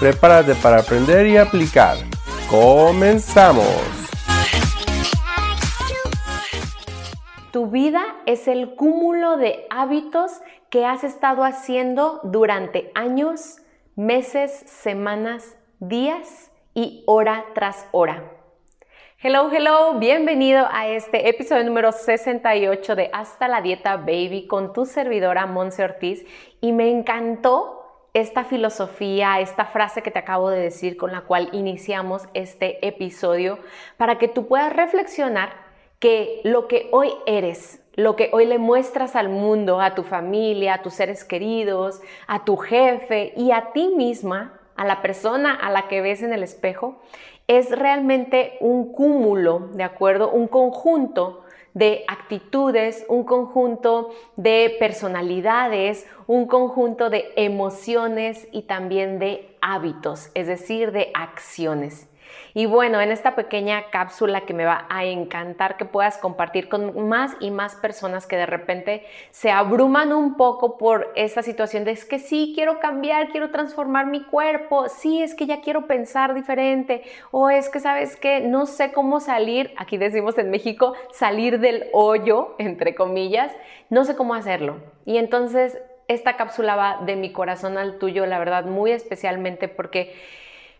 Prepárate 0.00 0.56
para 0.56 0.80
aprender 0.80 1.24
y 1.26 1.36
aplicar. 1.36 1.96
¡Comenzamos! 2.50 3.64
Tu 7.52 7.68
vida 7.68 8.02
es 8.26 8.48
el 8.48 8.74
cúmulo 8.74 9.36
de 9.36 9.66
hábitos 9.70 10.32
que 10.68 10.84
has 10.84 11.04
estado 11.04 11.44
haciendo 11.44 12.20
durante 12.24 12.90
años, 12.96 13.58
meses, 13.94 14.50
semanas, 14.66 15.56
días 15.78 16.50
y 16.74 17.04
hora 17.06 17.44
tras 17.54 17.86
hora. 17.92 18.24
Hello, 19.22 19.48
hello, 19.52 20.00
bienvenido 20.00 20.66
a 20.72 20.88
este 20.88 21.28
episodio 21.28 21.64
número 21.64 21.92
68 21.92 22.96
de 22.96 23.10
Hasta 23.12 23.46
la 23.46 23.62
Dieta 23.62 23.96
Baby 23.96 24.48
con 24.48 24.72
tu 24.72 24.86
servidora 24.86 25.46
Monse 25.46 25.84
Ortiz 25.84 26.26
y 26.60 26.72
me 26.72 26.90
encantó 26.90 27.83
esta 28.14 28.44
filosofía, 28.44 29.40
esta 29.40 29.66
frase 29.66 30.02
que 30.02 30.12
te 30.12 30.20
acabo 30.20 30.48
de 30.48 30.60
decir 30.60 30.96
con 30.96 31.10
la 31.10 31.22
cual 31.22 31.48
iniciamos 31.52 32.22
este 32.32 32.86
episodio 32.86 33.58
para 33.96 34.18
que 34.18 34.28
tú 34.28 34.46
puedas 34.46 34.72
reflexionar 34.72 35.50
que 35.98 36.40
lo 36.44 36.68
que 36.68 36.88
hoy 36.92 37.12
eres, 37.26 37.82
lo 37.94 38.14
que 38.14 38.30
hoy 38.32 38.46
le 38.46 38.58
muestras 38.58 39.16
al 39.16 39.28
mundo, 39.28 39.80
a 39.80 39.96
tu 39.96 40.04
familia, 40.04 40.74
a 40.74 40.82
tus 40.82 40.94
seres 40.94 41.24
queridos, 41.24 42.00
a 42.28 42.44
tu 42.44 42.56
jefe 42.56 43.32
y 43.36 43.50
a 43.50 43.72
ti 43.72 43.92
misma, 43.96 44.60
a 44.76 44.84
la 44.84 45.02
persona 45.02 45.52
a 45.52 45.70
la 45.70 45.88
que 45.88 46.00
ves 46.00 46.22
en 46.22 46.32
el 46.32 46.44
espejo, 46.44 47.00
es 47.48 47.70
realmente 47.76 48.56
un 48.60 48.92
cúmulo, 48.92 49.70
¿de 49.72 49.82
acuerdo? 49.82 50.30
Un 50.30 50.46
conjunto 50.46 51.43
de 51.74 52.04
actitudes, 52.08 53.04
un 53.08 53.24
conjunto 53.24 54.10
de 54.36 54.76
personalidades, 54.78 56.06
un 56.26 56.46
conjunto 56.46 57.10
de 57.10 57.32
emociones 57.36 58.48
y 58.52 58.62
también 58.62 59.18
de 59.18 59.56
hábitos, 59.60 60.30
es 60.34 60.46
decir, 60.46 60.92
de 60.92 61.10
acciones. 61.14 62.08
Y 62.52 62.66
bueno, 62.66 63.00
en 63.00 63.10
esta 63.10 63.34
pequeña 63.34 63.90
cápsula 63.90 64.42
que 64.42 64.54
me 64.54 64.64
va 64.64 64.86
a 64.88 65.04
encantar 65.04 65.76
que 65.76 65.84
puedas 65.84 66.18
compartir 66.18 66.68
con 66.68 67.08
más 67.08 67.32
y 67.40 67.50
más 67.50 67.74
personas 67.76 68.26
que 68.26 68.36
de 68.36 68.46
repente 68.46 69.04
se 69.30 69.50
abruman 69.50 70.12
un 70.12 70.36
poco 70.36 70.78
por 70.78 71.12
esta 71.16 71.42
situación 71.42 71.84
de 71.84 71.92
es 71.94 72.04
que 72.04 72.18
sí, 72.18 72.52
quiero 72.54 72.80
cambiar, 72.80 73.28
quiero 73.28 73.50
transformar 73.50 74.06
mi 74.06 74.22
cuerpo, 74.24 74.88
sí, 74.88 75.22
es 75.22 75.34
que 75.34 75.46
ya 75.46 75.60
quiero 75.60 75.86
pensar 75.86 76.34
diferente, 76.34 77.02
o 77.30 77.50
es 77.50 77.68
que 77.68 77.80
sabes 77.80 78.16
que 78.16 78.40
no 78.40 78.66
sé 78.66 78.92
cómo 78.92 79.20
salir, 79.20 79.72
aquí 79.76 79.96
decimos 79.96 80.36
en 80.38 80.50
México, 80.50 80.94
salir 81.12 81.60
del 81.60 81.86
hoyo, 81.92 82.56
entre 82.58 82.94
comillas, 82.94 83.52
no 83.90 84.04
sé 84.04 84.16
cómo 84.16 84.34
hacerlo. 84.34 84.78
Y 85.06 85.18
entonces 85.18 85.78
esta 86.08 86.36
cápsula 86.36 86.76
va 86.76 87.00
de 87.04 87.16
mi 87.16 87.32
corazón 87.32 87.78
al 87.78 87.98
tuyo, 87.98 88.26
la 88.26 88.38
verdad, 88.38 88.64
muy 88.64 88.90
especialmente 88.90 89.68
porque 89.68 90.14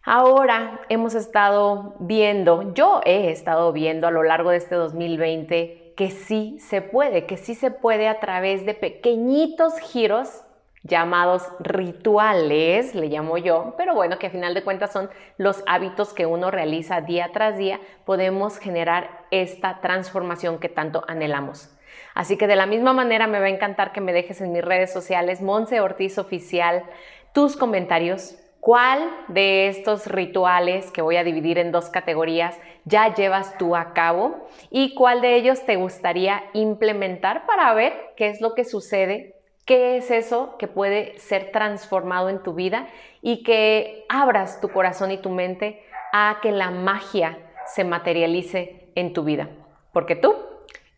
Ahora 0.06 0.82
hemos 0.90 1.14
estado 1.14 1.94
viendo, 1.98 2.74
yo 2.74 3.00
he 3.06 3.30
estado 3.30 3.72
viendo 3.72 4.06
a 4.06 4.10
lo 4.10 4.22
largo 4.22 4.50
de 4.50 4.58
este 4.58 4.74
2020 4.74 5.94
que 5.96 6.10
sí 6.10 6.58
se 6.60 6.82
puede, 6.82 7.24
que 7.24 7.38
sí 7.38 7.54
se 7.54 7.70
puede 7.70 8.06
a 8.06 8.20
través 8.20 8.66
de 8.66 8.74
pequeñitos 8.74 9.78
giros 9.78 10.44
llamados 10.82 11.48
rituales, 11.58 12.94
le 12.94 13.06
llamo 13.06 13.38
yo, 13.38 13.72
pero 13.78 13.94
bueno, 13.94 14.18
que 14.18 14.26
a 14.26 14.30
final 14.30 14.52
de 14.52 14.62
cuentas 14.62 14.92
son 14.92 15.08
los 15.38 15.62
hábitos 15.66 16.12
que 16.12 16.26
uno 16.26 16.50
realiza 16.50 17.00
día 17.00 17.30
tras 17.32 17.56
día, 17.56 17.80
podemos 18.04 18.58
generar 18.58 19.08
esta 19.30 19.80
transformación 19.80 20.58
que 20.58 20.68
tanto 20.68 21.02
anhelamos. 21.08 21.74
Así 22.12 22.36
que 22.36 22.46
de 22.46 22.56
la 22.56 22.66
misma 22.66 22.92
manera 22.92 23.26
me 23.26 23.40
va 23.40 23.46
a 23.46 23.50
encantar 23.50 23.92
que 23.92 24.02
me 24.02 24.12
dejes 24.12 24.42
en 24.42 24.52
mis 24.52 24.62
redes 24.62 24.92
sociales, 24.92 25.40
Monse 25.40 25.80
Ortiz 25.80 26.18
Oficial, 26.18 26.84
tus 27.32 27.56
comentarios, 27.56 28.36
¿Cuál 28.64 29.10
de 29.28 29.68
estos 29.68 30.06
rituales 30.06 30.90
que 30.90 31.02
voy 31.02 31.16
a 31.16 31.22
dividir 31.22 31.58
en 31.58 31.70
dos 31.70 31.90
categorías 31.90 32.58
ya 32.86 33.12
llevas 33.12 33.58
tú 33.58 33.76
a 33.76 33.92
cabo 33.92 34.48
y 34.70 34.94
cuál 34.94 35.20
de 35.20 35.34
ellos 35.36 35.66
te 35.66 35.76
gustaría 35.76 36.44
implementar 36.54 37.44
para 37.44 37.74
ver 37.74 37.92
qué 38.16 38.28
es 38.28 38.40
lo 38.40 38.54
que 38.54 38.64
sucede, 38.64 39.34
qué 39.66 39.98
es 39.98 40.10
eso 40.10 40.56
que 40.56 40.66
puede 40.66 41.18
ser 41.18 41.52
transformado 41.52 42.30
en 42.30 42.42
tu 42.42 42.54
vida 42.54 42.88
y 43.20 43.42
que 43.42 44.06
abras 44.08 44.62
tu 44.62 44.70
corazón 44.70 45.10
y 45.10 45.18
tu 45.18 45.28
mente 45.28 45.84
a 46.14 46.38
que 46.40 46.50
la 46.50 46.70
magia 46.70 47.36
se 47.66 47.84
materialice 47.84 48.88
en 48.94 49.12
tu 49.12 49.24
vida, 49.24 49.50
porque 49.92 50.16
tú 50.16 50.36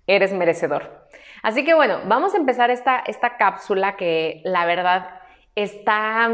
eres 0.07 0.33
merecedor. 0.33 1.09
Así 1.43 1.65
que 1.65 1.75
bueno, 1.75 1.99
vamos 2.07 2.33
a 2.33 2.37
empezar 2.37 2.71
esta, 2.71 3.01
esta 3.01 3.37
cápsula 3.37 3.97
que 3.97 4.41
la 4.45 4.67
verdad 4.67 5.09
está 5.57 6.31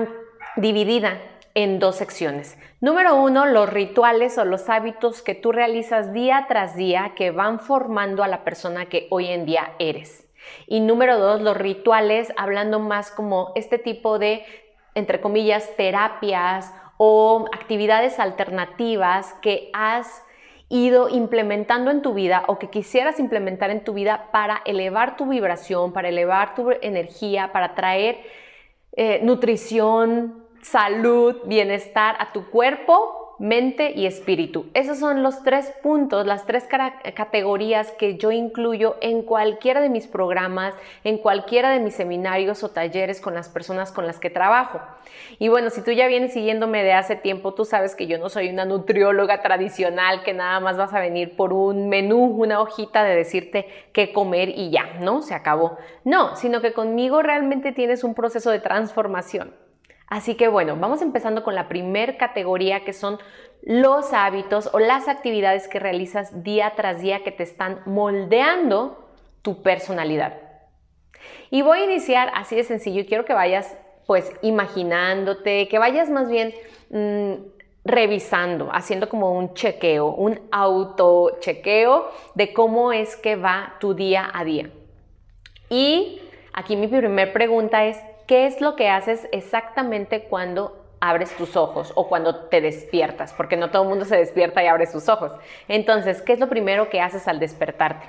dividida 0.56 1.18
en 1.54 1.78
dos 1.78 1.96
secciones. 1.96 2.58
Número 2.80 3.14
uno, 3.16 3.46
los 3.46 3.68
rituales 3.68 4.38
o 4.38 4.44
los 4.44 4.68
hábitos 4.68 5.22
que 5.22 5.34
tú 5.34 5.52
realizas 5.52 6.12
día 6.12 6.46
tras 6.48 6.76
día 6.76 7.12
que 7.14 7.30
van 7.30 7.60
formando 7.60 8.22
a 8.22 8.28
la 8.28 8.44
persona 8.44 8.86
que 8.86 9.06
hoy 9.10 9.28
en 9.28 9.44
día 9.44 9.72
eres. 9.78 10.28
Y 10.66 10.80
número 10.80 11.18
dos, 11.18 11.40
los 11.40 11.56
rituales, 11.56 12.32
hablando 12.36 12.80
más 12.80 13.10
como 13.10 13.52
este 13.54 13.78
tipo 13.78 14.18
de, 14.18 14.44
entre 14.94 15.20
comillas, 15.20 15.76
terapias 15.76 16.72
o 16.96 17.46
actividades 17.52 18.18
alternativas 18.18 19.34
que 19.42 19.70
has 19.72 20.22
ido 20.68 21.08
implementando 21.10 21.90
en 21.90 22.00
tu 22.00 22.14
vida 22.14 22.44
o 22.46 22.58
que 22.58 22.70
quisieras 22.70 23.20
implementar 23.20 23.70
en 23.70 23.84
tu 23.84 23.92
vida 23.92 24.28
para 24.32 24.62
elevar 24.64 25.16
tu 25.16 25.26
vibración, 25.26 25.92
para 25.92 26.08
elevar 26.08 26.54
tu 26.54 26.70
energía, 26.80 27.52
para 27.52 27.74
traer 27.74 28.22
eh, 28.92 29.20
nutrición, 29.22 30.44
salud, 30.62 31.36
bienestar 31.44 32.16
a 32.18 32.32
tu 32.32 32.50
cuerpo, 32.50 33.21
mente 33.38 33.92
y 33.94 34.06
espíritu. 34.06 34.66
Esos 34.74 34.98
son 34.98 35.22
los 35.22 35.42
tres 35.42 35.72
puntos, 35.82 36.26
las 36.26 36.46
tres 36.46 36.66
categorías 37.14 37.90
que 37.92 38.16
yo 38.16 38.30
incluyo 38.30 38.96
en 39.00 39.22
cualquiera 39.22 39.80
de 39.80 39.88
mis 39.88 40.06
programas, 40.06 40.74
en 41.04 41.18
cualquiera 41.18 41.70
de 41.70 41.80
mis 41.80 41.94
seminarios 41.94 42.62
o 42.62 42.70
talleres 42.70 43.20
con 43.20 43.34
las 43.34 43.48
personas 43.48 43.92
con 43.92 44.06
las 44.06 44.18
que 44.18 44.30
trabajo. 44.30 44.80
Y 45.38 45.48
bueno, 45.48 45.70
si 45.70 45.82
tú 45.82 45.90
ya 45.90 46.06
vienes 46.06 46.32
siguiéndome 46.32 46.82
de 46.82 46.92
hace 46.92 47.16
tiempo, 47.16 47.54
tú 47.54 47.64
sabes 47.64 47.94
que 47.94 48.06
yo 48.06 48.18
no 48.18 48.28
soy 48.28 48.48
una 48.48 48.64
nutrióloga 48.64 49.42
tradicional 49.42 50.22
que 50.22 50.34
nada 50.34 50.60
más 50.60 50.76
vas 50.76 50.92
a 50.92 51.00
venir 51.00 51.36
por 51.36 51.52
un 51.52 51.88
menú, 51.88 52.24
una 52.24 52.60
hojita 52.60 53.04
de 53.04 53.16
decirte 53.16 53.66
qué 53.92 54.12
comer 54.12 54.50
y 54.50 54.70
ya, 54.70 54.94
¿no? 55.00 55.22
Se 55.22 55.34
acabó. 55.34 55.78
No, 56.04 56.36
sino 56.36 56.60
que 56.60 56.72
conmigo 56.72 57.22
realmente 57.22 57.72
tienes 57.72 58.04
un 58.04 58.14
proceso 58.14 58.50
de 58.50 58.60
transformación. 58.60 59.52
Así 60.12 60.34
que 60.34 60.46
bueno, 60.46 60.76
vamos 60.76 61.00
empezando 61.00 61.42
con 61.42 61.54
la 61.54 61.68
primer 61.68 62.18
categoría 62.18 62.84
que 62.84 62.92
son 62.92 63.18
los 63.62 64.12
hábitos 64.12 64.68
o 64.74 64.78
las 64.78 65.08
actividades 65.08 65.68
que 65.68 65.78
realizas 65.78 66.44
día 66.44 66.74
tras 66.76 67.00
día 67.00 67.24
que 67.24 67.32
te 67.32 67.42
están 67.42 67.80
moldeando 67.86 69.08
tu 69.40 69.62
personalidad. 69.62 70.38
Y 71.48 71.62
voy 71.62 71.78
a 71.78 71.84
iniciar 71.84 72.30
así 72.34 72.54
de 72.54 72.64
sencillo 72.64 73.00
y 73.00 73.06
quiero 73.06 73.24
que 73.24 73.32
vayas 73.32 73.74
pues 74.06 74.30
imaginándote, 74.42 75.66
que 75.68 75.78
vayas 75.78 76.10
más 76.10 76.28
bien 76.28 76.52
mm, 76.90 77.32
revisando, 77.82 78.68
haciendo 78.70 79.08
como 79.08 79.32
un 79.32 79.54
chequeo, 79.54 80.08
un 80.08 80.42
auto 80.50 81.38
chequeo 81.40 82.10
de 82.34 82.52
cómo 82.52 82.92
es 82.92 83.16
que 83.16 83.36
va 83.36 83.76
tu 83.80 83.94
día 83.94 84.30
a 84.34 84.44
día. 84.44 84.68
Y 85.70 86.20
aquí 86.52 86.76
mi 86.76 86.86
primera 86.86 87.32
pregunta 87.32 87.86
es, 87.86 87.96
¿qué 88.32 88.46
es 88.46 88.62
lo 88.62 88.76
que 88.76 88.88
haces 88.88 89.28
exactamente 89.30 90.22
cuando 90.22 90.86
abres 91.00 91.36
tus 91.36 91.54
ojos 91.54 91.92
o 91.96 92.08
cuando 92.08 92.46
te 92.46 92.62
despiertas? 92.62 93.34
Porque 93.34 93.58
no 93.58 93.70
todo 93.70 93.82
el 93.82 93.90
mundo 93.90 94.06
se 94.06 94.16
despierta 94.16 94.64
y 94.64 94.68
abre 94.68 94.86
sus 94.86 95.10
ojos. 95.10 95.32
Entonces, 95.68 96.22
¿qué 96.22 96.32
es 96.32 96.40
lo 96.40 96.48
primero 96.48 96.88
que 96.88 97.02
haces 97.02 97.28
al 97.28 97.38
despertarte? 97.38 98.06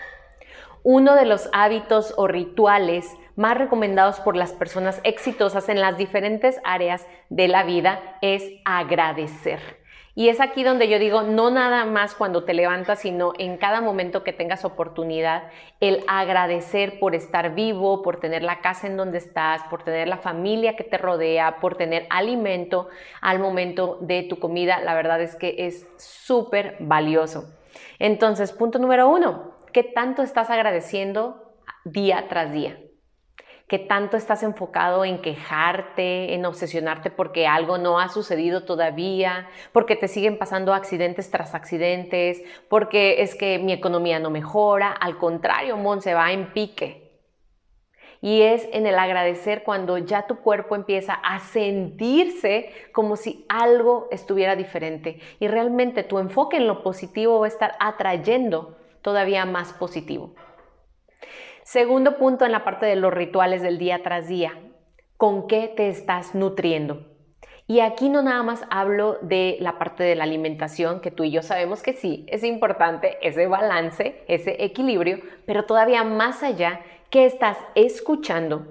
Uno 0.81 1.15
de 1.15 1.25
los 1.25 1.49
hábitos 1.51 2.13
o 2.15 2.29
rituales 2.29 3.13
más 3.35 3.57
recomendados 3.57 4.21
por 4.21 4.37
las 4.37 4.53
personas 4.53 5.01
exitosas 5.03 5.67
en 5.67 5.81
las 5.81 5.97
diferentes 5.97 6.57
áreas 6.63 7.05
de 7.27 7.49
la 7.49 7.63
vida 7.63 7.99
es 8.21 8.45
agradecer. 8.63 9.82
Y 10.15 10.29
es 10.29 10.39
aquí 10.39 10.63
donde 10.63 10.87
yo 10.87 10.99
digo, 10.99 11.23
no 11.23 11.49
nada 11.49 11.85
más 11.85 12.13
cuando 12.13 12.43
te 12.43 12.53
levantas, 12.53 12.99
sino 12.99 13.33
en 13.39 13.57
cada 13.57 13.81
momento 13.81 14.23
que 14.23 14.31
tengas 14.31 14.63
oportunidad, 14.63 15.49
el 15.79 16.03
agradecer 16.07 16.99
por 16.99 17.15
estar 17.15 17.55
vivo, 17.55 18.03
por 18.03 18.19
tener 18.19 18.43
la 18.43 18.61
casa 18.61 18.85
en 18.85 18.95
donde 18.95 19.17
estás, 19.17 19.63
por 19.71 19.81
tener 19.83 20.07
la 20.07 20.17
familia 20.17 20.75
que 20.75 20.83
te 20.83 20.99
rodea, 20.99 21.59
por 21.59 21.77
tener 21.77 22.05
alimento 22.11 22.89
al 23.21 23.39
momento 23.39 23.97
de 24.01 24.21
tu 24.21 24.37
comida. 24.37 24.79
La 24.81 24.93
verdad 24.93 25.19
es 25.19 25.35
que 25.35 25.55
es 25.65 25.87
súper 25.97 26.77
valioso. 26.79 27.51
Entonces, 27.97 28.51
punto 28.51 28.77
número 28.77 29.09
uno, 29.09 29.55
¿qué 29.71 29.81
tanto 29.83 30.21
estás 30.21 30.51
agradeciendo 30.51 31.55
día 31.85 32.27
tras 32.29 32.51
día? 32.51 32.77
Que 33.67 33.79
tanto 33.79 34.17
estás 34.17 34.43
enfocado 34.43 35.05
en 35.05 35.21
quejarte, 35.21 36.33
en 36.33 36.45
obsesionarte 36.45 37.09
porque 37.09 37.47
algo 37.47 37.77
no 37.77 37.99
ha 37.99 38.09
sucedido 38.09 38.63
todavía, 38.63 39.47
porque 39.71 39.95
te 39.95 40.07
siguen 40.07 40.37
pasando 40.37 40.73
accidentes 40.73 41.31
tras 41.31 41.55
accidentes, 41.55 42.41
porque 42.69 43.21
es 43.21 43.35
que 43.35 43.59
mi 43.59 43.71
economía 43.73 44.19
no 44.19 44.29
mejora, 44.29 44.91
al 44.91 45.17
contrario, 45.17 45.77
Mon 45.77 46.01
se 46.01 46.13
va 46.13 46.31
en 46.31 46.51
pique. 46.53 47.03
Y 48.21 48.41
es 48.41 48.69
en 48.71 48.87
el 48.87 48.97
agradecer 48.99 49.63
cuando 49.63 49.97
ya 49.97 50.27
tu 50.27 50.37
cuerpo 50.37 50.77
empieza 50.77 51.13
a 51.13 51.39
sentirse 51.39 52.71
como 52.93 53.17
si 53.17 53.45
algo 53.49 54.07
estuviera 54.11 54.55
diferente. 54.55 55.19
Y 55.41 55.49
realmente 55.49 56.03
tu 56.03 56.19
enfoque 56.19 56.55
en 56.55 56.67
lo 56.67 56.83
positivo 56.83 57.41
va 57.41 57.47
a 57.47 57.49
estar 57.49 57.75
atrayendo 57.81 58.77
todavía 59.01 59.45
más 59.45 59.73
positivo. 59.73 60.33
Segundo 61.63 62.17
punto 62.17 62.43
en 62.43 62.51
la 62.51 62.65
parte 62.65 62.85
de 62.85 62.97
los 62.97 63.13
rituales 63.13 63.61
del 63.61 63.77
día 63.77 64.03
tras 64.03 64.27
día. 64.27 64.51
¿Con 65.15 65.47
qué 65.47 65.69
te 65.73 65.87
estás 65.87 66.35
nutriendo? 66.35 67.07
Y 67.67 67.79
aquí 67.79 68.09
no 68.09 68.21
nada 68.21 68.43
más 68.43 68.65
hablo 68.69 69.17
de 69.21 69.55
la 69.61 69.79
parte 69.79 70.03
de 70.03 70.15
la 70.15 70.25
alimentación, 70.25 70.99
que 70.99 71.09
tú 71.09 71.23
y 71.23 71.31
yo 71.31 71.41
sabemos 71.41 71.81
que 71.81 71.93
sí, 71.93 72.25
es 72.27 72.43
importante 72.43 73.17
ese 73.21 73.47
balance, 73.47 74.25
ese 74.27 74.61
equilibrio, 74.61 75.21
pero 75.45 75.63
todavía 75.63 76.03
más 76.03 76.43
allá, 76.43 76.81
¿qué 77.09 77.25
estás 77.25 77.57
escuchando? 77.75 78.67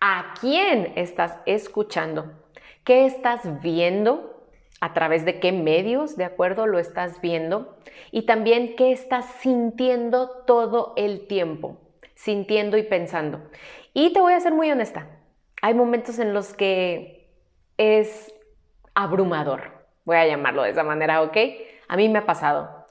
¿A 0.00 0.34
quién 0.40 0.94
estás 0.96 1.38
escuchando? 1.46 2.32
¿Qué 2.82 3.06
estás 3.06 3.62
viendo? 3.62 4.44
¿A 4.80 4.92
través 4.92 5.24
de 5.24 5.38
qué 5.38 5.52
medios, 5.52 6.16
de 6.16 6.24
acuerdo, 6.24 6.66
lo 6.66 6.80
estás 6.80 7.20
viendo? 7.20 7.76
Y 8.10 8.22
también 8.22 8.74
qué 8.74 8.90
estás 8.90 9.24
sintiendo 9.38 10.28
todo 10.44 10.94
el 10.96 11.28
tiempo 11.28 11.78
sintiendo 12.18 12.76
y 12.76 12.82
pensando. 12.82 13.40
Y 13.94 14.12
te 14.12 14.20
voy 14.20 14.32
a 14.32 14.40
ser 14.40 14.52
muy 14.52 14.68
honesta, 14.70 15.06
hay 15.62 15.72
momentos 15.74 16.18
en 16.18 16.34
los 16.34 16.52
que 16.52 17.30
es 17.76 18.34
abrumador, 18.94 19.86
voy 20.04 20.16
a 20.16 20.26
llamarlo 20.26 20.62
de 20.64 20.70
esa 20.70 20.82
manera, 20.82 21.22
¿ok? 21.22 21.36
A 21.86 21.96
mí 21.96 22.08
me 22.08 22.18
ha 22.18 22.26
pasado. 22.26 22.86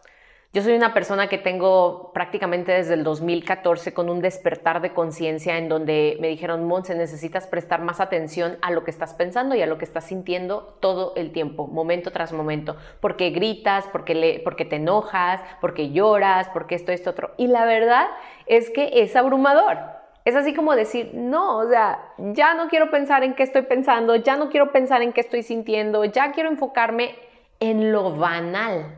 Yo 0.58 0.64
soy 0.64 0.74
una 0.74 0.92
persona 0.92 1.28
que 1.28 1.38
tengo 1.38 2.12
prácticamente 2.16 2.72
desde 2.72 2.96
el 2.96 3.04
2014 3.04 3.94
con 3.94 4.10
un 4.10 4.22
despertar 4.22 4.82
de 4.82 4.92
conciencia 4.92 5.56
en 5.60 5.70
donde 5.70 6.18
me 6.20 6.30
dijeron, 6.30 6.66
Monse, 6.66 6.96
necesitas 6.96 7.46
prestar 7.46 7.84
más 7.84 8.00
atención 8.00 8.58
a 8.64 8.72
lo 8.72 8.84
que 8.84 8.90
estás 8.90 9.14
pensando 9.14 9.54
y 9.54 9.62
a 9.62 9.68
lo 9.68 9.78
que 9.78 9.86
estás 9.86 10.06
sintiendo 10.06 10.76
todo 10.80 11.14
el 11.16 11.32
tiempo, 11.32 11.68
momento 11.68 12.10
tras 12.10 12.34
momento, 12.34 12.76
porque 13.02 13.30
gritas, 13.30 13.86
porque, 13.92 14.16
le, 14.16 14.40
porque 14.40 14.66
te 14.66 14.78
enojas, 14.78 15.42
porque 15.62 15.92
lloras, 15.92 16.50
porque 16.50 16.74
esto, 16.74 16.92
esto, 16.92 17.12
otro. 17.12 17.36
Y 17.38 17.46
la 17.46 17.66
verdad 17.66 18.08
es 18.48 18.72
que 18.72 18.90
es 19.04 19.16
abrumador. 19.16 19.78
Es 20.26 20.36
así 20.36 20.56
como 20.56 20.76
decir, 20.76 21.12
no, 21.14 21.60
o 21.60 21.70
sea, 21.70 22.14
ya 22.18 22.56
no 22.56 22.68
quiero 22.68 22.90
pensar 22.90 23.24
en 23.24 23.36
qué 23.36 23.44
estoy 23.44 23.62
pensando, 23.62 24.16
ya 24.16 24.38
no 24.38 24.50
quiero 24.50 24.72
pensar 24.72 25.04
en 25.04 25.14
qué 25.14 25.22
estoy 25.22 25.44
sintiendo, 25.44 26.04
ya 26.04 26.32
quiero 26.32 26.50
enfocarme 26.50 27.14
en 27.60 27.92
lo 27.92 28.16
banal 28.16 28.98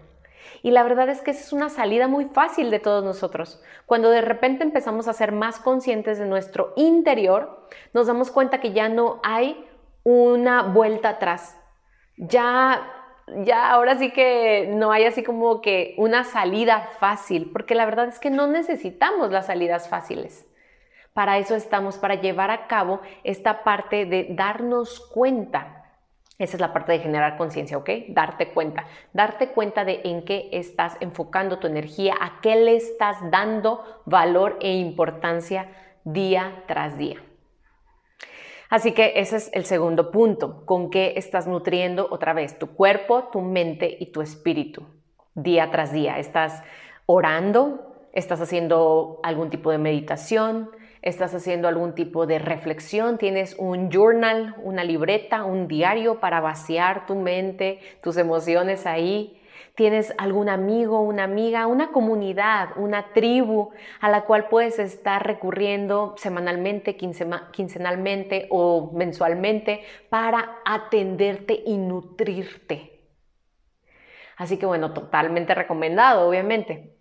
y 0.61 0.71
la 0.71 0.83
verdad 0.83 1.09
es 1.09 1.21
que 1.21 1.31
esa 1.31 1.41
es 1.41 1.53
una 1.53 1.69
salida 1.69 2.07
muy 2.07 2.25
fácil 2.25 2.71
de 2.71 2.79
todos 2.79 3.03
nosotros. 3.03 3.61
Cuando 3.85 4.09
de 4.09 4.21
repente 4.21 4.63
empezamos 4.63 5.07
a 5.07 5.13
ser 5.13 5.31
más 5.31 5.59
conscientes 5.59 6.17
de 6.17 6.25
nuestro 6.25 6.73
interior, 6.75 7.67
nos 7.93 8.07
damos 8.07 8.31
cuenta 8.31 8.59
que 8.59 8.73
ya 8.73 8.89
no 8.89 9.19
hay 9.23 9.65
una 10.03 10.63
vuelta 10.63 11.09
atrás. 11.09 11.57
Ya 12.17 12.95
ya 13.45 13.69
ahora 13.69 13.97
sí 13.97 14.11
que 14.11 14.67
no 14.73 14.91
hay 14.91 15.05
así 15.05 15.23
como 15.23 15.61
que 15.61 15.93
una 15.97 16.23
salida 16.23 16.89
fácil, 16.99 17.51
porque 17.51 17.75
la 17.75 17.85
verdad 17.85 18.07
es 18.07 18.19
que 18.19 18.29
no 18.29 18.47
necesitamos 18.47 19.31
las 19.31 19.47
salidas 19.47 19.89
fáciles. 19.89 20.47
Para 21.13 21.37
eso 21.37 21.55
estamos, 21.55 21.97
para 21.97 22.15
llevar 22.15 22.51
a 22.51 22.67
cabo 22.67 23.01
esta 23.23 23.63
parte 23.63 24.05
de 24.05 24.27
darnos 24.31 24.99
cuenta 24.99 25.78
esa 26.39 26.55
es 26.55 26.61
la 26.61 26.71
parte 26.71 26.93
de 26.93 26.99
generar 26.99 27.37
conciencia, 27.37 27.77
¿ok? 27.77 27.89
Darte 28.07 28.51
cuenta. 28.53 28.85
Darte 29.11 29.49
cuenta 29.49 29.83
de 29.83 30.01
en 30.05 30.23
qué 30.23 30.49
estás 30.53 30.95
enfocando 31.01 31.59
tu 31.59 31.67
energía, 31.67 32.15
a 32.19 32.39
qué 32.41 32.55
le 32.55 32.77
estás 32.77 33.17
dando 33.29 33.83
valor 34.05 34.57
e 34.61 34.73
importancia 34.73 35.69
día 36.05 36.63
tras 36.65 36.97
día. 36.97 37.17
Así 38.69 38.93
que 38.93 39.13
ese 39.15 39.35
es 39.35 39.49
el 39.53 39.65
segundo 39.65 40.11
punto, 40.11 40.65
con 40.65 40.89
qué 40.89 41.13
estás 41.17 41.45
nutriendo 41.45 42.07
otra 42.09 42.33
vez 42.33 42.57
tu 42.57 42.67
cuerpo, 42.67 43.25
tu 43.31 43.41
mente 43.41 43.97
y 43.99 44.11
tu 44.11 44.21
espíritu 44.21 44.85
día 45.35 45.69
tras 45.71 45.91
día. 45.91 46.19
¿Estás 46.19 46.63
orando? 47.05 48.07
¿Estás 48.13 48.39
haciendo 48.39 49.19
algún 49.23 49.49
tipo 49.49 49.71
de 49.71 49.77
meditación? 49.77 50.69
Estás 51.01 51.33
haciendo 51.33 51.67
algún 51.67 51.95
tipo 51.95 52.25
de 52.25 52.39
reflexión, 52.39 53.17
tienes 53.17 53.55
un 53.57 53.89
journal, 53.89 54.55
una 54.63 54.83
libreta, 54.83 55.43
un 55.43 55.67
diario 55.67 56.19
para 56.19 56.41
vaciar 56.41 57.05
tu 57.05 57.15
mente, 57.15 57.79
tus 58.01 58.17
emociones 58.17 58.85
ahí. 58.85 59.35
Tienes 59.75 60.13
algún 60.17 60.49
amigo, 60.49 60.99
una 60.99 61.23
amiga, 61.23 61.65
una 61.65 61.93
comunidad, 61.93 62.71
una 62.75 63.13
tribu 63.13 63.71
a 64.01 64.09
la 64.09 64.25
cual 64.25 64.49
puedes 64.49 64.77
estar 64.77 65.25
recurriendo 65.25 66.15
semanalmente, 66.17 66.97
quincenalmente 66.97 68.47
o 68.49 68.91
mensualmente 68.93 69.83
para 70.09 70.57
atenderte 70.65 71.63
y 71.65 71.77
nutrirte. 71.77 72.99
Así 74.35 74.57
que 74.57 74.65
bueno, 74.65 74.93
totalmente 74.93 75.55
recomendado, 75.55 76.27
obviamente. 76.27 76.98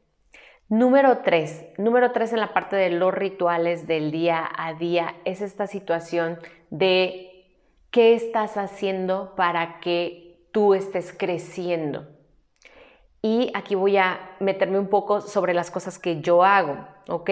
Número 0.70 1.20
tres, 1.24 1.64
número 1.78 2.12
tres 2.12 2.34
en 2.34 2.40
la 2.40 2.52
parte 2.52 2.76
de 2.76 2.90
los 2.90 3.14
rituales 3.14 3.86
del 3.86 4.10
día 4.10 4.46
a 4.54 4.74
día 4.74 5.14
es 5.24 5.40
esta 5.40 5.66
situación 5.66 6.38
de 6.68 7.46
qué 7.90 8.12
estás 8.12 8.58
haciendo 8.58 9.34
para 9.34 9.80
que 9.80 10.36
tú 10.52 10.74
estés 10.74 11.16
creciendo. 11.16 12.06
Y 13.22 13.50
aquí 13.54 13.76
voy 13.76 13.96
a 13.96 14.36
meterme 14.40 14.78
un 14.78 14.88
poco 14.88 15.22
sobre 15.22 15.54
las 15.54 15.70
cosas 15.70 15.98
que 15.98 16.20
yo 16.20 16.44
hago, 16.44 16.86
¿ok? 17.08 17.30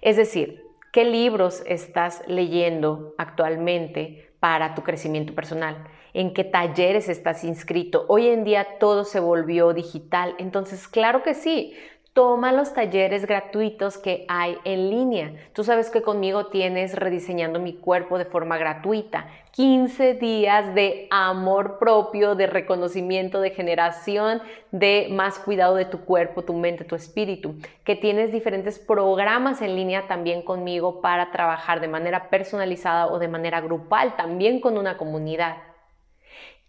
Es 0.00 0.16
decir, 0.16 0.62
¿qué 0.92 1.04
libros 1.04 1.64
estás 1.66 2.22
leyendo 2.28 3.16
actualmente 3.18 4.32
para 4.38 4.76
tu 4.76 4.84
crecimiento 4.84 5.34
personal? 5.34 5.88
¿En 6.14 6.32
qué 6.32 6.44
talleres 6.44 7.08
estás 7.08 7.42
inscrito? 7.42 8.04
Hoy 8.08 8.28
en 8.28 8.44
día 8.44 8.78
todo 8.78 9.02
se 9.02 9.18
volvió 9.18 9.72
digital, 9.72 10.36
entonces 10.38 10.86
claro 10.86 11.24
que 11.24 11.34
sí, 11.34 11.74
Toma 12.12 12.50
los 12.50 12.74
talleres 12.74 13.24
gratuitos 13.24 13.96
que 13.96 14.24
hay 14.26 14.56
en 14.64 14.90
línea. 14.90 15.32
Tú 15.52 15.62
sabes 15.62 15.90
que 15.90 16.02
conmigo 16.02 16.46
tienes 16.46 16.96
rediseñando 16.96 17.60
mi 17.60 17.74
cuerpo 17.74 18.18
de 18.18 18.24
forma 18.24 18.58
gratuita. 18.58 19.28
15 19.52 20.14
días 20.14 20.74
de 20.74 21.06
amor 21.12 21.78
propio, 21.78 22.34
de 22.34 22.48
reconocimiento, 22.48 23.40
de 23.40 23.50
generación, 23.50 24.42
de 24.72 25.06
más 25.12 25.38
cuidado 25.38 25.76
de 25.76 25.84
tu 25.84 26.00
cuerpo, 26.00 26.42
tu 26.42 26.52
mente, 26.52 26.82
tu 26.82 26.96
espíritu. 26.96 27.54
Que 27.84 27.94
tienes 27.94 28.32
diferentes 28.32 28.80
programas 28.80 29.62
en 29.62 29.76
línea 29.76 30.08
también 30.08 30.42
conmigo 30.42 31.00
para 31.00 31.30
trabajar 31.30 31.80
de 31.80 31.86
manera 31.86 32.28
personalizada 32.28 33.06
o 33.06 33.20
de 33.20 33.28
manera 33.28 33.60
grupal, 33.60 34.16
también 34.16 34.60
con 34.60 34.78
una 34.78 34.96
comunidad. 34.96 35.58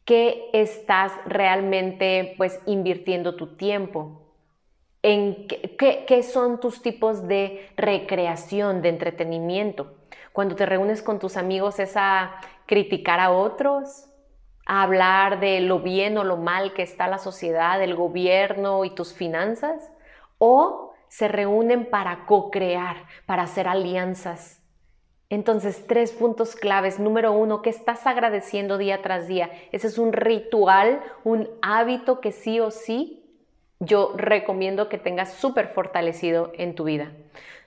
¿Qué 0.05 0.51
estás 0.53 1.11
realmente 1.25 2.35
pues 2.37 2.59
invirtiendo 2.67 3.35
tu 3.35 3.55
tiempo? 3.55 4.20
En 5.03 5.47
qué, 5.47 6.23
son 6.23 6.59
tus 6.59 6.81
tipos 6.81 7.27
de 7.27 7.69
recreación, 7.75 8.81
de 8.81 8.89
entretenimiento. 8.89 9.95
Cuando 10.31 10.55
te 10.55 10.65
reúnes 10.65 11.01
con 11.01 11.19
tus 11.19 11.37
amigos 11.37 11.79
es 11.79 11.93
a 11.95 12.35
criticar 12.65 13.19
a 13.19 13.31
otros, 13.31 14.07
a 14.65 14.83
hablar 14.83 15.39
de 15.39 15.59
lo 15.61 15.79
bien 15.79 16.17
o 16.17 16.23
lo 16.23 16.37
mal 16.37 16.73
que 16.73 16.83
está 16.83 17.07
la 17.07 17.17
sociedad, 17.17 17.81
el 17.81 17.95
gobierno 17.95 18.85
y 18.85 18.91
tus 18.91 19.13
finanzas, 19.13 19.91
o 20.37 20.93
se 21.07 21.27
reúnen 21.27 21.89
para 21.89 22.25
co-crear, 22.25 22.97
para 23.25 23.43
hacer 23.43 23.67
alianzas. 23.67 24.61
Entonces, 25.29 25.87
tres 25.87 26.11
puntos 26.11 26.55
claves. 26.55 26.99
Número 26.99 27.31
uno, 27.31 27.61
¿qué 27.61 27.69
estás 27.69 28.05
agradeciendo 28.05 28.77
día 28.77 29.01
tras 29.01 29.27
día? 29.27 29.49
Ese 29.71 29.87
es 29.87 29.97
un 29.97 30.13
ritual, 30.13 31.01
un 31.23 31.49
hábito 31.61 32.19
que 32.19 32.31
sí 32.31 32.59
o 32.59 32.69
sí 32.69 33.20
yo 33.81 34.13
recomiendo 34.15 34.89
que 34.89 34.99
tengas 34.99 35.33
súper 35.33 35.67
fortalecido 35.67 36.51
en 36.55 36.75
tu 36.75 36.83
vida. 36.83 37.11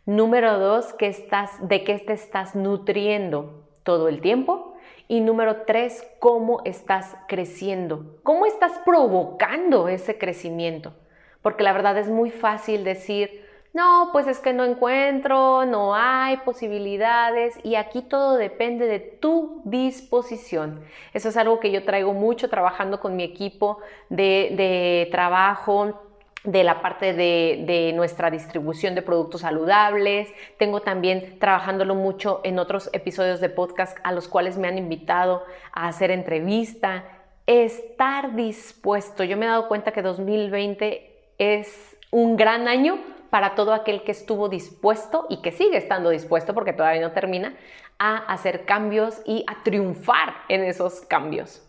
Número 0.06 0.58
dos, 0.58 0.92
que 0.94 1.08
estás, 1.08 1.50
de 1.66 1.82
qué 1.82 1.98
te 1.98 2.12
estás 2.12 2.54
nutriendo 2.54 3.64
todo 3.82 4.08
el 4.08 4.20
tiempo. 4.20 4.76
Y 5.08 5.20
número 5.20 5.62
tres, 5.66 6.06
cómo 6.20 6.62
estás 6.64 7.16
creciendo, 7.28 8.16
cómo 8.22 8.46
estás 8.46 8.72
provocando 8.84 9.88
ese 9.88 10.16
crecimiento. 10.16 10.94
Porque 11.42 11.64
la 11.64 11.72
verdad 11.72 11.98
es 11.98 12.08
muy 12.08 12.30
fácil 12.30 12.84
decir, 12.84 13.43
no, 13.74 14.10
pues 14.12 14.28
es 14.28 14.38
que 14.38 14.52
no 14.52 14.64
encuentro, 14.64 15.64
no 15.66 15.96
hay 15.96 16.36
posibilidades 16.38 17.58
y 17.64 17.74
aquí 17.74 18.02
todo 18.02 18.36
depende 18.36 18.86
de 18.86 19.00
tu 19.00 19.62
disposición. 19.64 20.84
Eso 21.12 21.28
es 21.28 21.36
algo 21.36 21.58
que 21.58 21.72
yo 21.72 21.84
traigo 21.84 22.12
mucho 22.12 22.48
trabajando 22.48 23.00
con 23.00 23.16
mi 23.16 23.24
equipo 23.24 23.78
de, 24.10 25.08
trabajo 25.10 26.00
de 26.44 26.62
la 26.62 26.82
parte 26.82 27.14
de, 27.14 27.64
de, 27.66 27.92
nuestra 27.94 28.30
distribución 28.30 28.94
de 28.94 29.02
productos 29.02 29.40
saludables. 29.40 30.32
Tengo 30.56 30.82
también 30.82 31.40
trabajándolo 31.40 31.96
mucho 31.96 32.42
en 32.44 32.60
otros 32.60 32.90
episodios 32.92 33.40
de 33.40 33.48
podcast 33.48 33.98
a 34.04 34.12
los 34.12 34.28
cuales 34.28 34.56
me 34.56 34.68
han 34.68 34.78
invitado 34.78 35.42
a 35.72 35.88
hacer 35.88 36.12
entrevista. 36.12 37.02
Estar 37.48 38.36
dispuesto. 38.36 39.24
Yo 39.24 39.36
me 39.36 39.46
he 39.46 39.48
dado 39.48 39.66
cuenta 39.66 39.90
que 39.90 40.00
2020 40.00 41.10
es 41.38 41.96
un 42.12 42.36
gran 42.36 42.68
año 42.68 43.13
para 43.34 43.56
todo 43.56 43.74
aquel 43.74 44.04
que 44.04 44.12
estuvo 44.12 44.48
dispuesto 44.48 45.26
y 45.28 45.42
que 45.42 45.50
sigue 45.50 45.76
estando 45.76 46.10
dispuesto, 46.10 46.54
porque 46.54 46.72
todavía 46.72 47.00
no 47.00 47.10
termina, 47.10 47.56
a 47.98 48.18
hacer 48.32 48.64
cambios 48.64 49.20
y 49.26 49.44
a 49.48 49.64
triunfar 49.64 50.36
en 50.48 50.62
esos 50.62 51.00
cambios. 51.00 51.60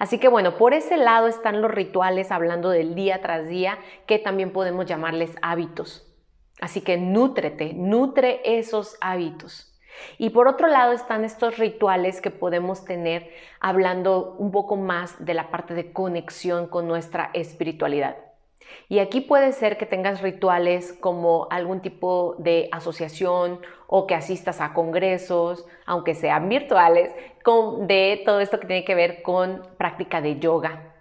Así 0.00 0.18
que 0.18 0.26
bueno, 0.26 0.56
por 0.56 0.74
ese 0.74 0.96
lado 0.96 1.28
están 1.28 1.62
los 1.62 1.70
rituales 1.70 2.32
hablando 2.32 2.70
del 2.70 2.96
día 2.96 3.20
tras 3.22 3.46
día, 3.46 3.78
que 4.06 4.18
también 4.18 4.52
podemos 4.52 4.84
llamarles 4.86 5.36
hábitos. 5.42 6.12
Así 6.60 6.80
que 6.80 6.96
nútrete, 6.96 7.72
nutre 7.72 8.40
esos 8.44 8.96
hábitos. 9.00 9.72
Y 10.18 10.30
por 10.30 10.48
otro 10.48 10.66
lado 10.66 10.90
están 10.90 11.24
estos 11.24 11.56
rituales 11.56 12.20
que 12.20 12.32
podemos 12.32 12.84
tener 12.84 13.30
hablando 13.60 14.34
un 14.40 14.50
poco 14.50 14.74
más 14.74 15.24
de 15.24 15.34
la 15.34 15.52
parte 15.52 15.74
de 15.74 15.92
conexión 15.92 16.66
con 16.66 16.88
nuestra 16.88 17.30
espiritualidad. 17.32 18.29
Y 18.88 18.98
aquí 18.98 19.20
puede 19.20 19.52
ser 19.52 19.76
que 19.78 19.86
tengas 19.86 20.22
rituales 20.22 20.92
como 20.92 21.46
algún 21.50 21.80
tipo 21.80 22.34
de 22.38 22.68
asociación 22.72 23.60
o 23.86 24.06
que 24.06 24.14
asistas 24.14 24.60
a 24.60 24.72
congresos, 24.72 25.66
aunque 25.86 26.14
sean 26.14 26.48
virtuales, 26.48 27.14
de 27.86 28.22
todo 28.24 28.40
esto 28.40 28.60
que 28.60 28.66
tiene 28.66 28.84
que 28.84 28.94
ver 28.94 29.22
con 29.22 29.62
práctica 29.76 30.20
de 30.20 30.38
yoga 30.38 30.94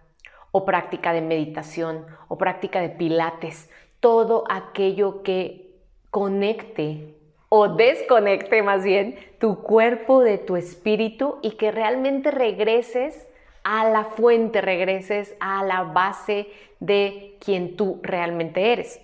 o 0.51 0.65
práctica 0.65 1.13
de 1.13 1.21
meditación 1.21 2.05
o 2.27 2.37
práctica 2.37 2.81
de 2.81 2.89
pilates, 2.89 3.69
todo 3.99 4.45
aquello 4.49 5.21
que 5.21 5.75
conecte 6.09 7.15
o 7.49 7.67
desconecte 7.67 8.63
más 8.63 8.83
bien 8.83 9.15
tu 9.39 9.61
cuerpo 9.61 10.21
de 10.21 10.37
tu 10.37 10.55
espíritu 10.55 11.37
y 11.41 11.51
que 11.51 11.71
realmente 11.71 12.31
regreses 12.31 13.27
a 13.63 13.87
la 13.89 14.05
fuente, 14.05 14.61
regreses 14.61 15.35
a 15.39 15.63
la 15.63 15.83
base 15.83 16.47
de 16.79 17.37
quien 17.39 17.75
tú 17.75 17.99
realmente 18.03 18.71
eres. 18.71 19.01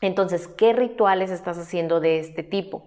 Entonces, 0.00 0.46
¿qué 0.46 0.72
rituales 0.72 1.30
estás 1.30 1.58
haciendo 1.58 2.00
de 2.00 2.20
este 2.20 2.42
tipo? 2.42 2.82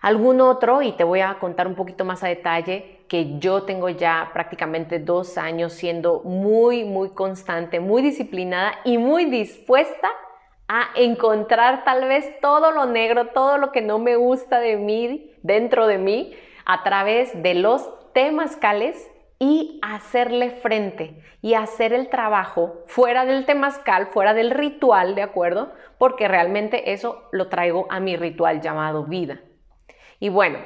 Algún 0.00 0.40
otro, 0.40 0.82
y 0.82 0.92
te 0.92 1.04
voy 1.04 1.20
a 1.20 1.38
contar 1.38 1.68
un 1.68 1.76
poquito 1.76 2.04
más 2.04 2.24
a 2.24 2.28
detalle, 2.28 2.98
que 3.06 3.38
yo 3.38 3.62
tengo 3.62 3.88
ya 3.88 4.30
prácticamente 4.32 4.98
dos 4.98 5.38
años 5.38 5.72
siendo 5.72 6.22
muy, 6.24 6.82
muy 6.82 7.10
constante, 7.10 7.78
muy 7.78 8.02
disciplinada 8.02 8.72
y 8.84 8.98
muy 8.98 9.26
dispuesta 9.26 10.10
a 10.66 10.88
encontrar 10.96 11.84
tal 11.84 12.08
vez 12.08 12.40
todo 12.40 12.72
lo 12.72 12.86
negro, 12.86 13.28
todo 13.28 13.58
lo 13.58 13.70
que 13.70 13.82
no 13.82 13.98
me 13.98 14.16
gusta 14.16 14.58
de 14.58 14.76
mí, 14.76 15.30
dentro 15.42 15.86
de 15.86 15.98
mí, 15.98 16.34
a 16.64 16.82
través 16.82 17.42
de 17.42 17.54
los 17.54 17.88
temazcales 18.12 19.11
y 19.42 19.80
hacerle 19.82 20.50
frente 20.50 21.20
y 21.40 21.54
hacer 21.54 21.92
el 21.92 22.08
trabajo 22.08 22.84
fuera 22.86 23.24
del 23.24 23.44
temazcal, 23.44 24.06
fuera 24.06 24.34
del 24.34 24.52
ritual, 24.52 25.16
¿de 25.16 25.22
acuerdo? 25.22 25.72
Porque 25.98 26.28
realmente 26.28 26.92
eso 26.92 27.24
lo 27.32 27.48
traigo 27.48 27.88
a 27.90 27.98
mi 27.98 28.16
ritual 28.16 28.60
llamado 28.60 29.02
vida. 29.02 29.40
Y 30.20 30.28
bueno, 30.28 30.60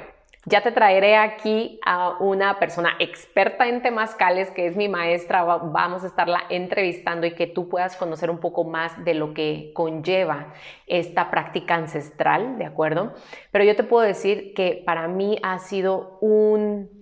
ya 0.45 0.61
te 0.61 0.71
traeré 0.71 1.17
aquí 1.17 1.79
a 1.83 2.19
una 2.19 2.59
persona 2.59 2.91
experta 2.99 3.67
en 3.67 3.81
temazcales, 3.81 4.51
que 4.51 4.67
es 4.67 4.75
mi 4.75 4.87
maestra, 4.87 5.43
vamos 5.43 6.03
a 6.03 6.07
estarla 6.07 6.43
entrevistando 6.49 7.25
y 7.25 7.33
que 7.33 7.47
tú 7.47 7.69
puedas 7.69 7.97
conocer 7.97 8.29
un 8.29 8.37
poco 8.37 8.63
más 8.63 9.03
de 9.03 9.15
lo 9.15 9.33
que 9.33 9.71
conlleva 9.73 10.53
esta 10.85 11.31
práctica 11.31 11.73
ancestral, 11.73 12.59
¿de 12.59 12.65
acuerdo? 12.65 13.15
Pero 13.49 13.63
yo 13.63 13.75
te 13.75 13.81
puedo 13.81 14.05
decir 14.05 14.53
que 14.53 14.83
para 14.85 15.07
mí 15.07 15.39
ha 15.41 15.57
sido 15.57 16.19
un 16.21 16.96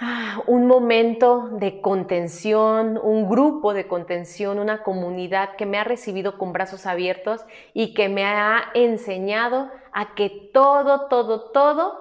Ah, 0.00 0.44
un 0.46 0.68
momento 0.68 1.48
de 1.58 1.80
contención, 1.80 3.00
un 3.02 3.28
grupo 3.28 3.74
de 3.74 3.88
contención, 3.88 4.60
una 4.60 4.84
comunidad 4.84 5.56
que 5.56 5.66
me 5.66 5.76
ha 5.76 5.82
recibido 5.82 6.38
con 6.38 6.52
brazos 6.52 6.86
abiertos 6.86 7.44
y 7.74 7.94
que 7.94 8.08
me 8.08 8.24
ha 8.24 8.70
enseñado 8.74 9.72
a 9.92 10.14
que 10.14 10.30
todo, 10.52 11.08
todo, 11.08 11.50
todo 11.50 11.98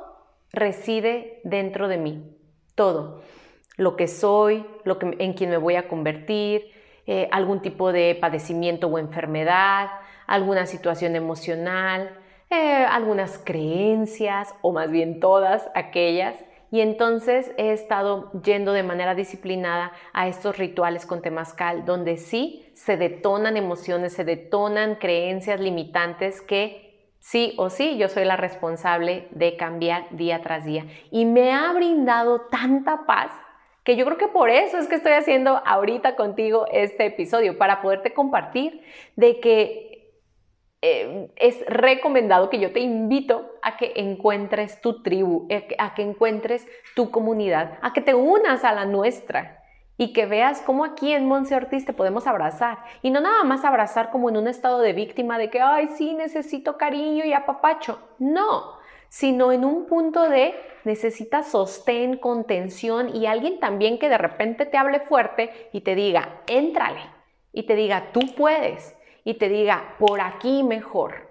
reside 0.53 1.41
dentro 1.43 1.87
de 1.87 1.97
mí. 1.97 2.23
Todo. 2.75 3.21
Lo 3.77 3.95
que 3.95 4.07
soy, 4.07 4.63
lo 4.83 4.99
que, 4.99 5.15
en 5.17 5.33
quien 5.33 5.49
me 5.49 5.57
voy 5.57 5.75
a 5.75 5.87
convertir, 5.87 6.71
eh, 7.07 7.27
algún 7.31 7.63
tipo 7.63 7.91
de 7.91 8.13
padecimiento 8.13 8.87
o 8.87 8.99
enfermedad, 8.99 9.89
alguna 10.27 10.67
situación 10.67 11.15
emocional, 11.15 12.15
eh, 12.51 12.85
algunas 12.87 13.39
creencias 13.39 14.53
o 14.61 14.71
más 14.71 14.91
bien 14.91 15.19
todas 15.19 15.67
aquellas 15.73 16.35
y 16.71 16.81
entonces 16.81 17.51
he 17.57 17.71
estado 17.71 18.31
yendo 18.43 18.74
de 18.74 18.83
manera 18.83 19.15
disciplinada 19.15 19.91
a 20.13 20.27
estos 20.27 20.57
rituales 20.57 21.05
con 21.05 21.21
temazcal 21.21 21.86
donde 21.86 22.17
sí 22.17 22.69
se 22.74 22.97
detonan 22.97 23.57
emociones, 23.57 24.13
se 24.13 24.25
detonan 24.25 24.95
creencias 24.95 25.59
limitantes 25.59 26.41
que 26.41 27.12
sí 27.19 27.53
o 27.57 27.69
sí 27.69 27.97
yo 27.97 28.09
soy 28.09 28.25
la 28.25 28.36
responsable 28.38 29.27
de 29.31 29.55
cambiar 29.55 30.07
día 30.12 30.41
tras 30.41 30.65
día. 30.65 30.86
Y 31.12 31.25
me 31.25 31.53
ha 31.53 31.71
brindado 31.74 32.41
tanta 32.51 33.05
paz 33.05 33.31
que 33.88 33.95
yo 33.95 34.03
creo 34.03 34.17
que 34.17 34.27
por 34.27 34.50
eso 34.50 34.77
es 34.77 34.89
que 34.89 34.95
estoy 34.95 35.13
haciendo 35.13 35.62
ahorita 35.65 36.17
contigo 36.17 36.65
este 36.74 37.05
episodio, 37.05 37.57
para 37.57 37.81
poderte 37.81 38.13
compartir 38.13 38.81
de 39.15 39.39
que 39.39 39.87
eh, 40.81 41.31
es 41.38 41.65
recomendado 41.67 42.50
que 42.50 42.60
yo 42.60 42.72
te 42.72 42.81
invito 42.81 43.51
a 43.63 43.77
que 43.77 43.93
encuentres 43.96 44.79
tu 44.81 45.01
tribu, 45.01 45.48
eh, 45.50 45.75
a 45.79 45.96
que 45.96 46.03
encuentres 46.03 46.67
tu 46.96 47.10
comunidad, 47.10 47.79
a 47.81 47.93
que 47.93 48.01
te 48.01 48.13
unas 48.13 48.63
a 48.63 48.74
la 48.74 48.86
nuestra 48.86 49.63
y 49.98 50.13
que 50.13 50.27
veas 50.27 50.62
cómo 50.62 50.86
aquí 50.86 51.13
en 51.13 51.27
Monse 51.27 51.55
Ortiz 51.55 51.86
te 51.86 51.93
podemos 51.93 52.27
abrazar. 52.27 52.77
Y 53.01 53.10
no 53.10 53.22
nada 53.22 53.43
más 53.43 53.65
abrazar 53.65 54.12
como 54.12 54.29
en 54.29 54.38
un 54.38 54.48
estado 54.48 54.79
de 54.79 54.93
víctima 54.93 55.39
de 55.39 55.50
que, 55.50 55.60
ay, 55.60 55.89
sí, 55.98 56.13
necesito 56.13 56.77
cariño 56.77 57.25
y 57.25 57.34
apapacho. 57.34 58.00
No, 58.19 58.77
sino 59.10 59.51
en 59.51 59.65
un 59.65 59.88
punto 59.88 60.29
de 60.29 60.53
necesitas 60.84 61.48
sostén, 61.48 62.17
contención 62.17 63.15
y 63.15 63.25
alguien 63.25 63.60
también 63.60 63.98
que 63.98 64.10
de 64.10 64.17
repente 64.19 64.67
te 64.67 64.77
hable 64.77 65.00
fuerte 65.00 65.69
y 65.74 65.81
te 65.81 65.96
diga, 65.96 66.41
éntrale, 66.48 67.01
y 67.51 67.63
te 67.63 67.75
diga, 67.75 68.12
tú 68.13 68.19
puedes 68.36 68.96
y 69.27 69.34
te 69.34 69.50
diga, 69.50 69.96
por 70.00 70.22
aquí 70.22 70.63
mejor. 70.63 71.27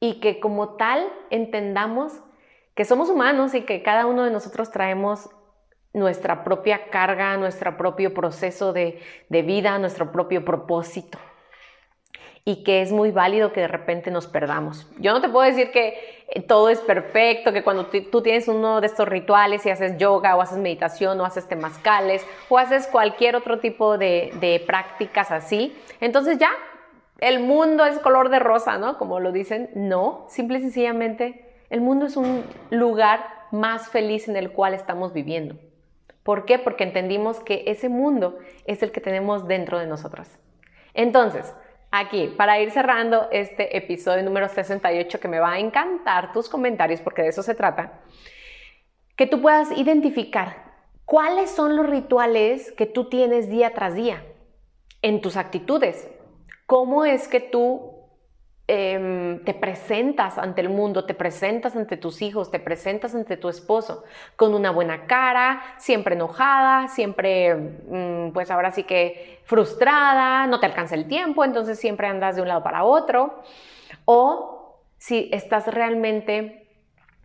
Y 0.00 0.20
que 0.20 0.40
como 0.40 0.76
tal 0.76 1.06
entendamos 1.28 2.22
que 2.74 2.86
somos 2.86 3.10
humanos 3.10 3.52
y 3.52 3.60
que 3.66 3.82
cada 3.82 4.06
uno 4.06 4.24
de 4.24 4.30
nosotros 4.30 4.70
traemos 4.70 5.28
nuestra 5.92 6.44
propia 6.44 6.88
carga, 6.88 7.36
nuestro 7.36 7.76
propio 7.76 8.14
proceso 8.14 8.72
de, 8.72 9.02
vida, 9.28 9.78
nuestro 9.78 10.12
propio 10.12 10.46
propósito. 10.46 11.18
Y 12.44 12.64
que 12.64 12.82
es 12.82 12.90
muy 12.90 13.12
válido 13.12 13.52
que 13.52 13.60
de 13.60 13.68
repente 13.68 14.10
nos 14.10 14.26
perdamos. 14.26 14.86
Yo 14.98 15.12
no 15.12 15.20
te 15.20 15.28
puedo 15.28 15.46
decir 15.46 15.70
que 15.70 16.24
eh, 16.28 16.42
todo 16.42 16.70
es 16.70 16.80
perfecto, 16.80 17.52
que 17.52 17.62
cuando 17.62 17.86
tú 17.86 18.20
tienes 18.20 18.48
uno 18.48 18.80
de 18.80 18.86
estos 18.88 19.08
rituales 19.08 19.64
y 19.64 19.70
haces 19.70 19.96
yoga 19.96 20.34
o 20.34 20.42
haces 20.42 20.58
meditación 20.58 21.20
o 21.20 21.24
haces 21.24 21.46
temazcales 21.46 22.26
o 22.48 22.58
haces 22.58 22.88
cualquier 22.88 23.36
otro 23.36 23.60
tipo 23.60 23.96
de, 23.96 24.32
de 24.40 24.62
prácticas 24.66 25.30
así, 25.30 25.76
entonces 26.00 26.38
ya 26.38 26.50
el 27.18 27.38
mundo 27.38 27.84
es 27.84 28.00
color 28.00 28.30
de 28.30 28.40
rosa, 28.40 28.78
¿no? 28.78 28.98
Como 28.98 29.20
lo 29.20 29.30
dicen, 29.30 29.70
no, 29.74 30.26
simple 30.28 30.58
y 30.58 30.62
sencillamente 30.62 31.52
el 31.70 31.80
mundo 31.80 32.06
es 32.06 32.16
un 32.16 32.44
lugar 32.70 33.24
más 33.52 33.88
feliz 33.88 34.28
en 34.28 34.36
el 34.36 34.50
cual 34.50 34.74
estamos 34.74 35.12
viviendo. 35.12 35.54
¿Por 36.22 36.44
qué? 36.44 36.58
Porque 36.58 36.84
entendimos 36.84 37.40
que 37.40 37.64
ese 37.66 37.88
mundo 37.88 38.38
es 38.66 38.82
el 38.82 38.92
que 38.92 39.00
tenemos 39.00 39.46
dentro 39.46 39.78
de 39.78 39.86
nosotros. 39.86 40.28
Entonces, 40.94 41.54
aquí, 41.92 42.26
para 42.36 42.58
ir 42.58 42.72
cerrando 42.72 43.28
este 43.30 43.76
episodio 43.76 44.24
número 44.24 44.48
68, 44.48 45.20
que 45.20 45.28
me 45.28 45.38
va 45.38 45.52
a 45.52 45.60
encantar 45.60 46.32
tus 46.32 46.48
comentarios, 46.48 47.00
porque 47.00 47.22
de 47.22 47.28
eso 47.28 47.44
se 47.44 47.54
trata, 47.54 48.00
que 49.16 49.28
tú 49.28 49.40
puedas 49.40 49.70
identificar 49.78 50.72
cuáles 51.04 51.50
son 51.50 51.76
los 51.76 51.88
rituales 51.88 52.72
que 52.72 52.86
tú 52.86 53.08
tienes 53.08 53.48
día 53.48 53.74
tras 53.74 53.94
día 53.94 54.24
en 55.02 55.20
tus 55.20 55.36
actitudes, 55.36 56.08
¿Cómo 56.72 57.04
es 57.04 57.28
que 57.28 57.38
tú 57.38 57.91
em, 58.68 59.44
te 59.44 59.54
presentas 59.54 60.38
ante 60.38 60.60
el 60.60 60.68
mundo, 60.68 61.04
te 61.04 61.14
presentas 61.14 61.76
ante 61.76 61.96
tus 61.96 62.22
hijos, 62.22 62.50
te 62.50 62.60
presentas 62.60 63.14
ante 63.14 63.36
tu 63.36 63.48
esposo 63.48 64.04
con 64.36 64.54
una 64.54 64.70
buena 64.70 65.06
cara, 65.06 65.62
siempre 65.78 66.14
enojada, 66.14 66.88
siempre, 66.88 67.54
mm, 67.54 68.32
pues 68.32 68.50
ahora 68.50 68.70
sí 68.70 68.84
que 68.84 69.40
frustrada, 69.44 70.46
no 70.46 70.60
te 70.60 70.66
alcanza 70.66 70.94
el 70.94 71.08
tiempo, 71.08 71.44
entonces 71.44 71.78
siempre 71.78 72.06
andas 72.06 72.36
de 72.36 72.42
un 72.42 72.48
lado 72.48 72.62
para 72.62 72.84
otro. 72.84 73.42
O 74.04 74.80
si 74.98 75.28
estás 75.32 75.66
realmente 75.66 76.62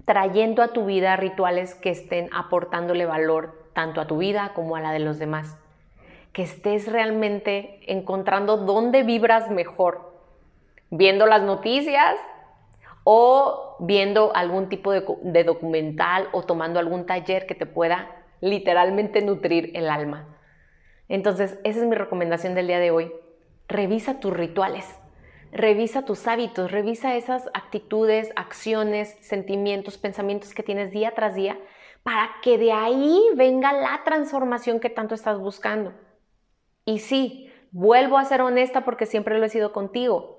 trayendo 0.05 0.63
a 0.63 0.69
tu 0.69 0.85
vida 0.85 1.15
rituales 1.17 1.75
que 1.75 1.89
estén 1.89 2.29
aportándole 2.33 3.05
valor 3.05 3.69
tanto 3.73 4.01
a 4.01 4.07
tu 4.07 4.17
vida 4.17 4.53
como 4.55 4.75
a 4.75 4.81
la 4.81 4.91
de 4.91 4.99
los 4.99 5.19
demás. 5.19 5.57
Que 6.31 6.43
estés 6.43 6.91
realmente 6.91 7.79
encontrando 7.85 8.57
dónde 8.57 9.03
vibras 9.03 9.51
mejor. 9.51 10.06
Viendo 10.89 11.25
las 11.25 11.43
noticias 11.43 12.15
o 13.03 13.77
viendo 13.79 14.35
algún 14.35 14.69
tipo 14.69 14.91
de, 14.91 15.43
documental 15.43 16.27
o 16.31 16.43
tomando 16.43 16.79
algún 16.79 17.05
taller 17.05 17.45
que 17.45 17.55
te 17.55 17.65
pueda 17.65 18.25
literalmente 18.41 19.21
nutrir 19.21 19.71
el 19.75 19.89
alma. 19.89 20.27
Entonces, 21.07 21.57
esa 21.63 21.79
es 21.79 21.85
mi 21.85 21.95
recomendación 21.95 22.53
del 22.53 22.67
día 22.67 22.79
de 22.79 22.91
hoy. 22.91 23.11
Revisa 23.67 24.19
tus 24.19 24.33
rituales. 24.33 24.85
Revisa 25.51 26.03
tus 26.03 26.27
hábitos, 26.27 26.71
revisa 26.71 27.15
esas 27.15 27.47
actitudes, 27.53 28.31
acciones, 28.35 29.17
sentimientos, 29.21 29.97
pensamientos 29.97 30.53
que 30.53 30.61
tienes 30.61 30.91
día 30.91 31.13
tras 31.15 31.35
día 31.35 31.57
para 32.03 32.29
que 32.41 32.57
de 32.57 32.73
ahí 32.73 33.21
venga 33.35 33.73
la 33.73 34.01
transformación 34.03 34.79
que 34.79 34.89
tanto 34.89 35.15
estás 35.15 35.39
buscando. 35.39 35.93
Y 36.85 36.99
sí, 36.99 37.51
vuelvo 37.71 38.17
a 38.17 38.25
ser 38.25 38.41
honesta 38.41 38.85
porque 38.85 39.05
siempre 39.05 39.39
lo 39.39 39.45
he 39.45 39.49
sido 39.49 39.73
contigo. 39.73 40.36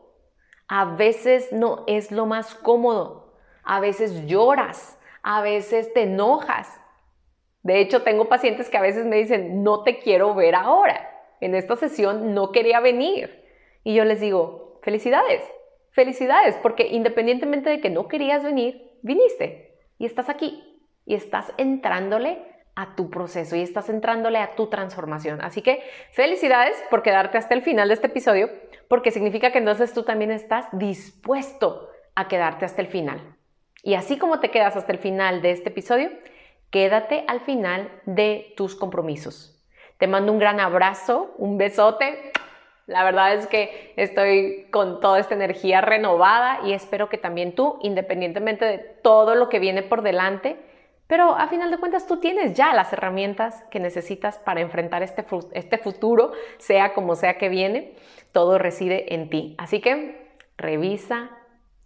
A 0.68 0.84
veces 0.84 1.52
no 1.52 1.84
es 1.86 2.12
lo 2.12 2.26
más 2.26 2.54
cómodo, 2.54 3.32
a 3.64 3.80
veces 3.80 4.26
lloras, 4.26 4.98
a 5.22 5.40
veces 5.42 5.92
te 5.94 6.02
enojas. 6.02 6.80
De 7.62 7.80
hecho, 7.80 8.02
tengo 8.02 8.28
pacientes 8.28 8.68
que 8.68 8.76
a 8.76 8.82
veces 8.82 9.04
me 9.04 9.16
dicen, 9.16 9.62
no 9.62 9.82
te 9.82 9.98
quiero 9.98 10.34
ver 10.34 10.54
ahora. 10.54 11.10
En 11.40 11.54
esta 11.54 11.76
sesión 11.76 12.34
no 12.34 12.52
quería 12.52 12.80
venir. 12.80 13.44
Y 13.84 13.94
yo 13.94 14.04
les 14.04 14.20
digo, 14.20 14.78
felicidades, 14.82 15.42
felicidades, 15.90 16.56
porque 16.56 16.88
independientemente 16.88 17.70
de 17.70 17.80
que 17.80 17.90
no 17.90 18.08
querías 18.08 18.44
venir, 18.44 18.92
viniste 19.02 19.78
y 19.98 20.06
estás 20.06 20.28
aquí 20.28 20.62
y 21.04 21.14
estás 21.14 21.52
entrándole 21.56 22.44
a 22.78 22.94
tu 22.94 23.10
proceso 23.10 23.56
y 23.56 23.62
estás 23.62 23.88
entrándole 23.88 24.38
a 24.38 24.54
tu 24.54 24.68
transformación. 24.68 25.40
Así 25.42 25.62
que 25.62 25.82
felicidades 26.12 26.76
por 26.90 27.02
quedarte 27.02 27.36
hasta 27.36 27.54
el 27.54 27.62
final 27.62 27.88
de 27.88 27.94
este 27.94 28.06
episodio, 28.06 28.48
porque 28.86 29.10
significa 29.10 29.50
que 29.50 29.58
entonces 29.58 29.92
tú 29.92 30.04
también 30.04 30.30
estás 30.30 30.66
dispuesto 30.70 31.90
a 32.14 32.28
quedarte 32.28 32.64
hasta 32.64 32.80
el 32.80 32.86
final. 32.86 33.20
Y 33.82 33.94
así 33.94 34.16
como 34.16 34.38
te 34.38 34.52
quedas 34.52 34.76
hasta 34.76 34.92
el 34.92 34.98
final 34.98 35.42
de 35.42 35.50
este 35.50 35.70
episodio, 35.70 36.10
quédate 36.70 37.24
al 37.26 37.40
final 37.40 37.90
de 38.06 38.54
tus 38.56 38.76
compromisos. 38.76 39.60
Te 39.98 40.06
mando 40.06 40.30
un 40.30 40.38
gran 40.38 40.60
abrazo, 40.60 41.34
un 41.36 41.58
besote 41.58 42.30
la 42.88 43.04
verdad 43.04 43.34
es 43.34 43.46
que 43.46 43.92
estoy 43.96 44.66
con 44.70 45.00
toda 45.00 45.18
esta 45.18 45.34
energía 45.34 45.82
renovada 45.82 46.60
y 46.64 46.72
espero 46.72 47.10
que 47.10 47.18
también 47.18 47.54
tú, 47.54 47.78
independientemente 47.82 48.64
de 48.64 48.78
todo 48.78 49.34
lo 49.34 49.50
que 49.50 49.58
viene 49.58 49.82
por 49.82 50.00
delante, 50.00 50.56
pero 51.08 51.36
a 51.36 51.48
final 51.48 51.70
de 51.72 51.78
cuentas 51.78 52.06
tú 52.06 52.18
tienes 52.18 52.54
ya 52.54 52.72
las 52.74 52.92
herramientas 52.92 53.64
que 53.70 53.80
necesitas 53.80 54.38
para 54.38 54.60
enfrentar 54.60 55.02
este, 55.02 55.26
este 55.52 55.78
futuro, 55.78 56.32
sea 56.58 56.94
como 56.94 57.16
sea 57.16 57.38
que 57.38 57.48
viene, 57.48 57.96
todo 58.30 58.58
reside 58.58 59.14
en 59.14 59.30
ti. 59.30 59.56
Así 59.58 59.80
que 59.80 60.36
revisa 60.58 61.30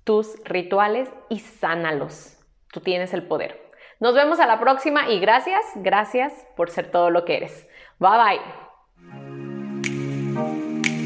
tus 0.04 0.36
rituales 0.44 1.08
y 1.28 1.38
sánalos. 1.38 2.36
Tú 2.72 2.80
tienes 2.80 3.14
el 3.14 3.22
poder. 3.22 3.62
Nos 4.00 4.14
vemos 4.14 4.40
a 4.40 4.46
la 4.46 4.58
próxima 4.58 5.08
y 5.08 5.20
gracias, 5.20 5.64
gracias 5.76 6.46
por 6.56 6.70
ser 6.70 6.90
todo 6.90 7.10
lo 7.10 7.24
que 7.24 7.36
eres. 7.36 7.68
Bye 8.00 8.40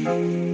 bye. 0.03 0.46